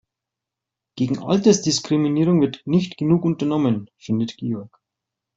Gegen 0.95 1.19
Altersdiskriminierung 1.19 2.41
wird 2.41 2.63
nicht 2.65 2.97
genug 2.97 3.23
unternommen, 3.23 3.87
findet 3.99 4.35
Georg. 4.37 4.81